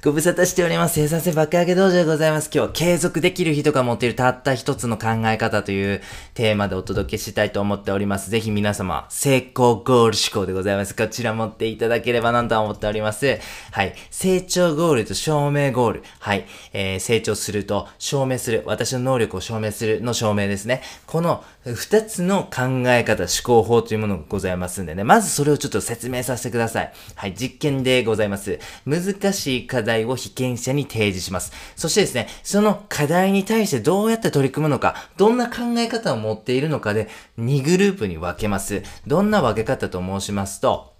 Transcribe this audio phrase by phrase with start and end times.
[0.00, 0.94] ご無沙汰しております。
[0.94, 2.50] 生産性爆上げ道場でございます。
[2.54, 6.00] 今日は継続できる人が持っているたった一つの考え方という
[6.34, 8.30] テーマでお届けしたいと思っております。
[8.30, 10.94] ぜひ皆様、成功ゴール思考でございます。
[10.94, 13.40] こちら持っていただければなと思っております。
[13.72, 13.94] はい。
[14.12, 16.02] 成長ゴールと証明ゴール。
[16.20, 16.46] はい。
[16.72, 18.62] えー、成長すると証明する。
[18.66, 20.80] 私の能力を証明するの証明ですね。
[21.06, 25.02] この二つの考え方、思考法というものがございますんでね。
[25.02, 26.92] まずそれをちょっと説明させてください。
[27.16, 27.34] はい。
[27.34, 28.60] 実験でございます。
[28.86, 31.52] 難しい課題題を被験者に提示します。
[31.74, 37.08] そしてですね、その課題に対してどうやって取り組むのか、どんな考え方を持っているのかで
[37.38, 38.82] 2グループに分けます。
[39.06, 40.97] どんな分け方と申しますと、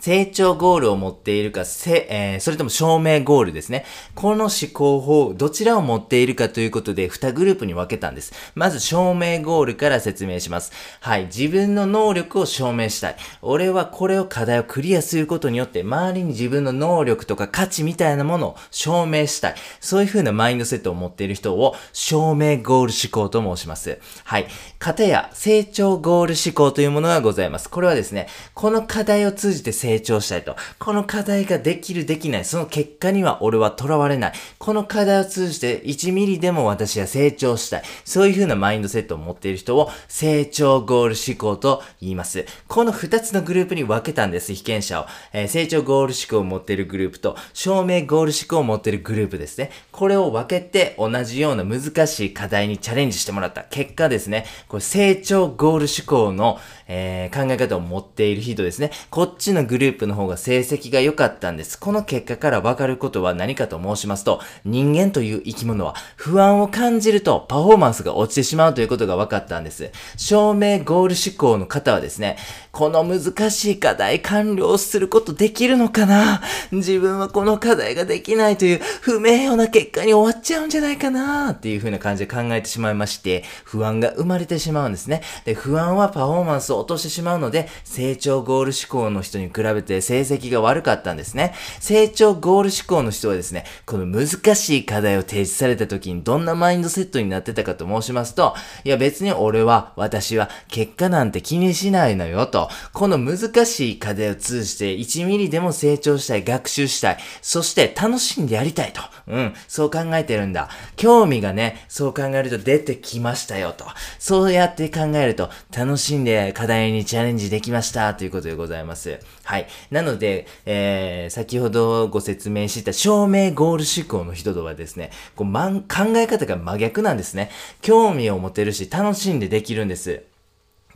[0.00, 3.84] 成長ゴールを持っているか、せ、えー、それとも証明ゴールですね。
[4.14, 8.32] この思考法、どちらを持っているかということで、2グループに分けたんです。
[8.54, 10.72] まず、証明ゴールから説明します。
[11.00, 11.26] はい。
[11.26, 13.16] 自分の能力を証明したい。
[13.42, 19.54] 俺はこれを課題をクリアすることによって、周りに自分の能力とか価値みたいなものを証明したい。
[19.80, 23.98] そういう風なマインドセットを持っている人を、証明ゴール思考と申します。
[24.24, 24.46] はい。
[24.78, 27.68] 型や成長ゴール思考というものがございます。
[27.68, 30.54] これはですね、この課題を通じて成成長したいと。
[30.78, 32.44] この課題ができるできない。
[32.44, 34.32] その結果には俺は囚われない。
[34.58, 37.82] この課題を通じて1ミリでも私は成長したい。
[38.04, 42.46] そういう風なマインドセットを持っている人を成長ゴール思考と言います。
[42.68, 45.06] この2つのグループに分けたんです、被験者を。
[45.32, 49.70] えー、成長ゴール思考を持っているグループと、証明ゴール思考を持っているグループですね。
[49.90, 58.92] これを分けて同じような難しい課題にチャレンジしてもらった結果ですね、これ成長ゴール思考の、えー、考え方を持っている人ですね。
[59.10, 61.80] こっちのグループループの方が成績が良かったんです。
[61.80, 69.90] この結果からわかることは何かと申しますと、人間という生き物は不安を感じるとパフォーマンスが落ちてしまうということが分かったんです。
[70.16, 72.36] 証明ゴール思考の方はですね、
[72.70, 76.42] この難しい課題完了することできるのかな？
[76.70, 81.50] 自分はこの課題ができないという不名誉な結果に終わっちゃうんじゃないかな？
[81.50, 85.22] っていう風な感じで考えてしまいまして、不安が生まれてしまうんですね。
[85.46, 91.54] で、不安はパフォーマンスを落としてしまうので、成長ゴール思考の人に比べべて成績が悪かったんですね。
[91.80, 98.54] 成長ゴール思考の人はですね、この難しい課題を提示された時にどんなマインドセットになってたかと申しますと、
[98.84, 109.00] いや別に俺は、私は結果なんて気にしないのよと、この難しい課題を通じて1ミリでも成長したい、学習したい、そして楽しんでやりたいと。
[109.26, 110.68] うん、そう考えてるんだ。
[110.96, 113.84] 興味がね、そう考えると出てきましたよと。
[114.18, 119.18] そうやって考えると楽しんで課題にチャレンジできましたということでございます。
[119.44, 119.59] はい。
[119.90, 127.50] なので、えー、先ほどご説明した証明ゴール思考の人とはですね、こう、まん、考え方が真逆なんですね。
[127.82, 130.29] 興味を持てるし、楽しんでできるんです。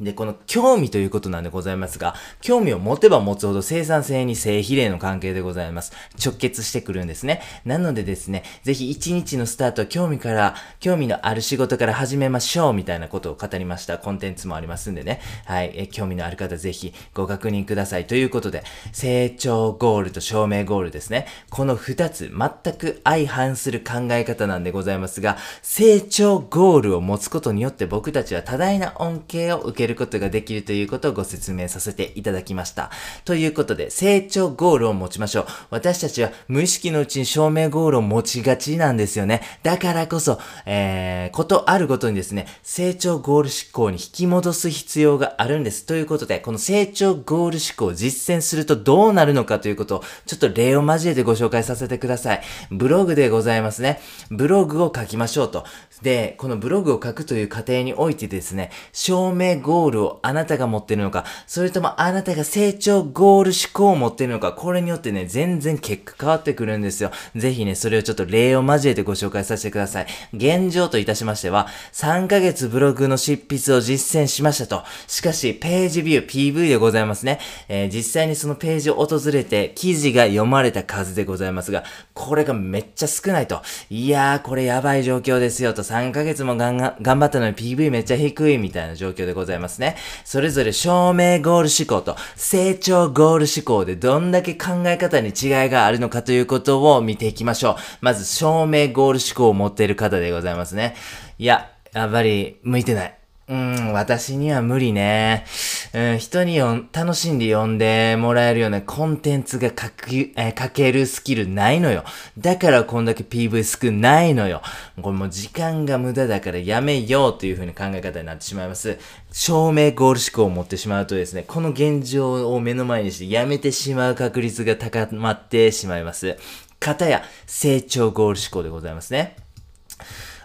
[0.00, 5.93] で、この興味ということなんでございますが、興味を持てば持つほど生産性に正比例の関係でございます。
[6.22, 7.43] 直結してくるんですね。
[7.65, 15.21] なのでですね、ぜひ一日のスタート興味から、興味のある仕事から始めましょうみたいなことを語りましたコンテンツもありますんでね。
[15.44, 15.72] はい。
[15.75, 18.06] え興味のある方ぜひご確認ください。
[18.06, 21.27] ということで、成長ゴールと証明ゴールですね。
[21.50, 32.91] この二つ、全く相反する考え方なんでございますが、成長ゴールを持つことによって僕たちは多大な恩恵を受けけることができるということをご説明させていただきました。
[33.25, 35.47] ということで、成長ゴールを持ちましょう。
[35.71, 39.43] 私たちは無意識のうちに証明ゴールを持ちがちなんですよね。
[39.62, 45.84] だからこそ、えー、ことあるごとにですね、成長ゴール思考に引き戻す必要があるんです。
[45.84, 52.43] ということで、この成長ゴール思考を実践するとどうなるのかということを、ちょっと例を交えてご紹介させてください。
[52.71, 54.01] ブログでございますね。
[54.31, 55.65] ブログを書きましょうと。
[56.03, 67.10] で、このブログを書くという過程においてですね、証明ゴールをあなたが持ってるのか、それともあなたが成長ゴール思考を持ってるのか、これによってね、全然結果変わってくるんですよ。
[67.37, 70.06] ぜひね、それをちょっと例を交えてご紹介させてください。
[70.33, 74.83] 現状といたしましては、3ヶ月ブログの執筆を実践しましたと。
[75.06, 77.38] しかし、ページビュー、PV でございますね。
[77.69, 81.84] えー、実際にそのページを訪れて、記事が読まれた数でございますが、
[82.15, 83.63] これがめっちゃ少ないと。
[83.91, 85.84] いやー、これやばい状況ですよと。
[85.84, 89.97] 3ヶ月も頑張ったのに PV めっちゃ低いみたいな状況でございますね。
[90.25, 97.77] それぞれ証明ゴール思考と成長ゴール思考でどんだけ考え方に違いがあるのかということを見ていきましょう。
[98.01, 100.97] まず、証明ゴール思考を持っている方でございますね。
[101.39, 103.23] いや、やっぱり、向いてない。
[103.46, 105.44] うん、私には無理ね。
[105.92, 112.04] うん、人によ楽しんで読んでもらえるようなコンテンツが書く、えー、書けるスキルないのよ。
[112.38, 114.62] だからこんだけ PV 少ないのよ。
[115.00, 118.98] これもう時間が無駄だからやめようという風に考え方になってしまいます。
[119.30, 126.38] 証明ゴール思考を持ってしまうとですね、この現状を目の前にしてやめてしまう確率が高まってしまいます。
[126.80, 129.36] 方や成長ゴール思考でございますね。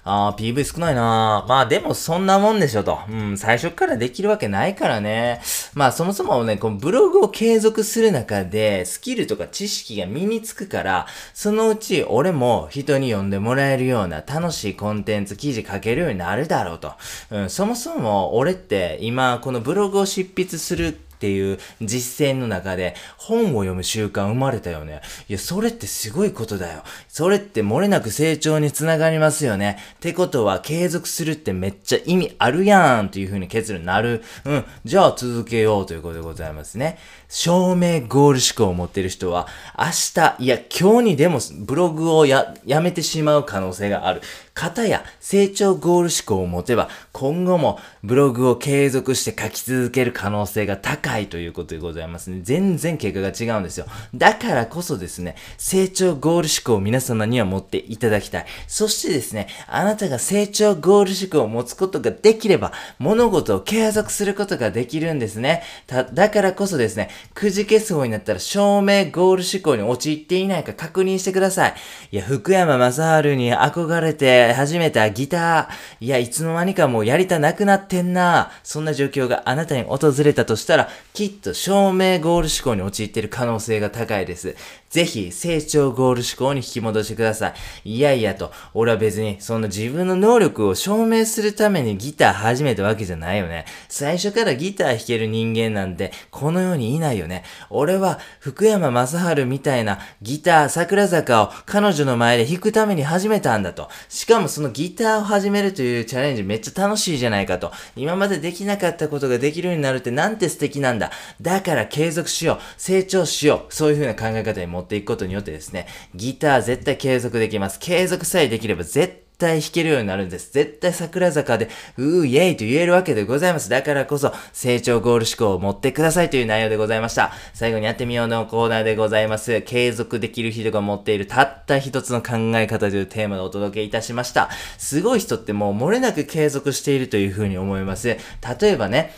[0.03, 2.99] あー、PV 少ないなまあでもそんなもんでしょと。
[3.09, 5.41] うん、最初からできるわけないからね。
[5.73, 16.93] まあそもそもね、このブログを継続する中で、スキルとか知識が身につくから、そのうち俺も人に読んでもらえるような楽しいコンテンツ記事書けるようになるだろうと。
[17.31, 25.01] うん、そもそも俺って今このブログを執筆するっていう実践の中で本を読む習慣生まれたよね。
[25.27, 26.83] いや、それってすごいことだよ。
[27.09, 29.79] それって漏れなく成長につながりますよね。
[29.95, 34.23] ってことは継続するってめっちゃ意味あるやんっていう風に結論になる。
[34.45, 34.65] うん。
[34.85, 36.97] じゃあ続けようということでございますね。
[37.29, 39.47] 証明ゴール思考を持っている人は
[39.77, 39.85] 明
[40.15, 44.21] 日、いや今日にでもブログをや、やめてしまう可能性がある。
[44.59, 52.41] 方や成長ゴール思考を持てば、今後もブログを継続して書き続ける可能性が高いということでございますね。
[52.43, 53.85] 全然結果が違うんですよ。
[54.13, 58.45] だからこそですね、成長ゴール思考を皆様には持っていただきたい。
[58.67, 65.63] そしてですね、あなたが成長ゴール思考を持つことができれば、物事を継続することができるんですね。
[65.87, 71.73] だからこそですね、くじけそうになったら照明ゴール思考に陥っていないか確認してください。
[72.11, 76.05] いや、福山雅治に憧れて、始めたギター。
[76.05, 78.51] いや、いつの間にかもうやりたなくなってんな。
[78.63, 80.89] そんな状況があなたに訪れたとしたら、
[81.19, 84.55] きっと証明ゴール思考に陥っている可能性が高いです。
[84.89, 87.95] ぜひ、成長ゴール思考に引き戻してください。
[87.97, 93.65] いやいやと、俺は別に、そんな自分の能力を証明するためにギター始めたわけじゃないよね。
[93.89, 97.43] 最初からギター弾ける人間なんて、この世にいないよね。
[97.69, 103.89] 俺は、福山雅治みたいなギター桜坂を彼女の前で弾くために始めたんだと。
[104.07, 107.73] しかもそのギターを始めるというチャレンジめっちゃ楽しいじゃないかと。
[107.97, 111.08] 今までできなかったことができるようになるってなんて素敵なんだ。
[111.41, 112.59] だから継続しよう。
[112.77, 113.73] 成長しよう。
[113.73, 117.79] そういう風な考え方に持っていくことによってですね、ギター絶対継続できます。
[117.79, 120.51] 継続さえできれば絶対弾けるようになるんです。
[120.53, 123.69] 絶対桜坂で、うーイェイと言えるわけでございます。
[123.69, 127.31] だからこそ、成長ゴール思考を持ってくださいという内容でございました。
[127.53, 129.61] 最後にやってみようのコーナーでございます。
[129.61, 134.49] 継続できる人が持っているたった一つの考え方というテーマでお届けいたしました。
[134.77, 138.09] すごい人ってもう漏れなく継続しているというふうに思います。
[138.09, 139.13] 例えばね、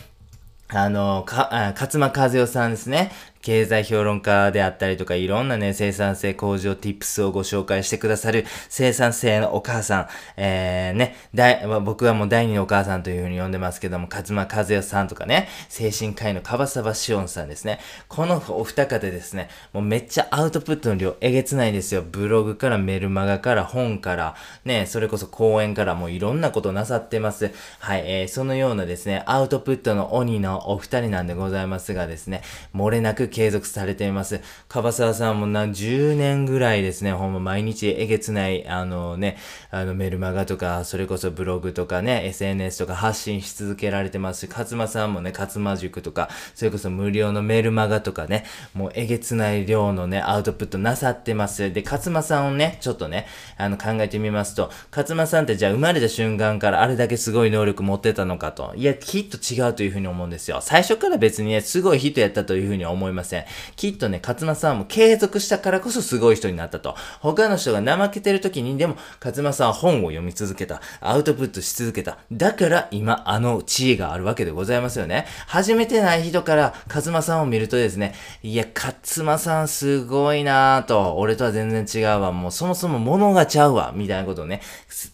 [0.74, 1.48] あの、か、
[1.78, 3.12] 勝間和代さんですね。
[3.42, 17.80] 経済評論家であったりとか、いろんなね、生産性向上 tips をご紹介してくださる生産性のお母さん、えー、ね、大、僕はもう第二のお母さんというふうに呼んでますけども、勝間和代さんとかね、精神科医の樺沢志音さんですね。
[18.08, 22.02] このお二方ですね、もうめっちゃアウトプットの量えげつないですよ。
[22.02, 27.50] ブログからメルマガから本から、ね、それこそ講演からもういろんなことなさってます。
[27.80, 32.42] はい、えー、そのようなですね、アウトプットの鬼のお二人なんでございますがですね、
[32.74, 34.40] 漏れなく継続されています。
[34.68, 39.38] 樺沢さんも何十年ぐらいですね、ほんま毎日えげつない、あのね、
[39.72, 48.44] あのメルマガとか、それこそブログとかね、SNS とか発信し続けられてますし、勝間さんもね、勝間塾とか、それこそ無料のメルマガとかね、
[48.74, 51.72] もうえげつない量のね、アウトプットなさってます。
[51.72, 53.26] で、勝間さんをね、ちょっとね、
[53.56, 58.74] あの考えてみますと、勝間さんってじゃあ生まれた瞬間からあれだけすごい能力持ってたのかと。
[58.76, 60.60] いや、きっと違うというふうに思うんですよ。
[60.60, 63.44] 最初から別にね、すごい人やったというふうに思いますません。
[63.76, 66.96] きっとね、勝間さんも継続したからこそすごい人になったと。
[67.20, 70.80] 他の人が怠けてる時にでも、勝間さんは本を読み続けた。
[71.00, 72.18] アウトプットし続けた。
[72.30, 75.26] だから今、あの地位があるわけでございますよね。
[75.46, 82.32] 初めてない人から勝間さんを見るとですね、いや、勝間さんすごいなぁと、俺とは全然違うわ。
[82.32, 83.92] もうそもそも物がちゃうわ。
[83.94, 84.60] みたいなことをね、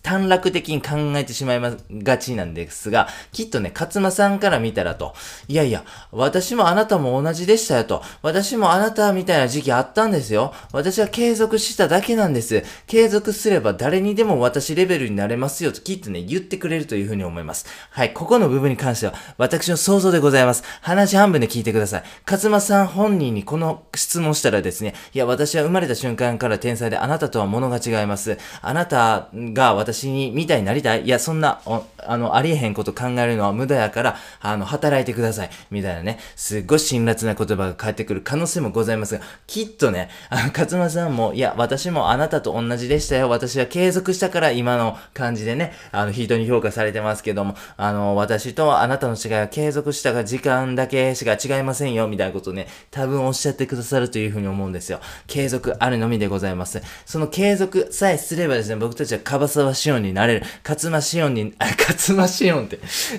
[0.02, 5.14] 短絡的に考えてしまいまがちなんですが、きっとね、勝間さんから見たらと、
[5.48, 10.52] いやいや、私もあなたも同じでしたよと、私もあなたみたいな時期あったんですよ。
[10.72, 12.64] 私は継続しただけなんです。
[12.86, 17.66] 継続すれば誰にでも私レベルになれますよときっとね、言ってくれるというふうに思います。
[17.90, 20.62] はい、ここの部分に関しては、私の想像でございます。
[20.80, 22.02] 話半分で聞いてください。
[22.26, 28.38] 勝間さん本人にこの質問したらですね、いや、私は生まれた瞬間から天才であなたとは物が違います。
[28.60, 31.60] あなたが私にみたいになりたいいや、そんな、
[31.98, 35.50] あの、ありえへんこと考えるのは無駄やから、あの、働いてください。
[35.70, 43.28] みたいなね、すっごい辛辣な言葉が返ってくる可能性もございますが、きっとね、あの、勝間さんも、いや、私もあなたと同じでしたよ。
[43.30, 55.00] 私は継続したから今の感じでね、あの、人に評価されてますけども、あの、私とあなたの違いは継続したが時間だけしか違いませんよ、みたいなことをね、多分おっしゃってくださるというふうに思うんですよ。
[55.26, 56.82] 継続あるのみでございます。
[57.06, 60.42] その継続さえすればですね、僕たちは樺沢志音になれる。
[60.66, 62.78] 勝間志音に、あ、勝間志音って、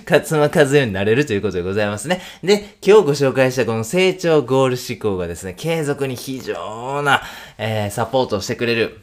[0.10, 2.22] 勝間和代になれるということでございますね。
[2.44, 7.22] で、今日ご紹介したこの成長ゴゴール思考がですね、継続に非常な、
[7.58, 9.00] えー、サポートをしてくれる。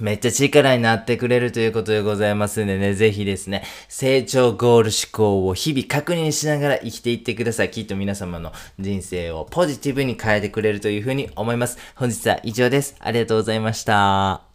[0.00, 7.70] めっちゃ力になってくれるということでございますんでね、ぜひですね、成長ゴール思考を日々確認しながら生きていってください。
[7.70, 11.78] きっと皆様の人生をポジティブに変えてくれるというふうに思います。
[11.94, 12.96] 本日は以上です。
[13.00, 14.51] ありがとうございました。